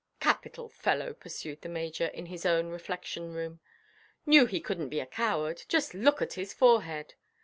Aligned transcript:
"Capital 0.19 0.67
fellow!" 0.67 1.13
pursued 1.13 1.61
the 1.61 1.69
Major, 1.69 2.07
in 2.07 2.25
his 2.25 2.43
own 2.43 2.69
reflection–room; 2.69 3.59
"knew 4.25 4.47
he 4.47 4.59
couldnʼt 4.59 4.89
be 4.89 4.99
a 4.99 5.05
coward: 5.05 5.61
just 5.69 5.93
look 5.93 6.23
at 6.23 6.33
his 6.33 6.55
forehead. 6.55 7.13